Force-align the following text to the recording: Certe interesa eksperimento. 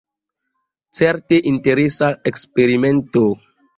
Certe 0.99 1.39
interesa 1.53 2.09
eksperimento. 2.33 3.25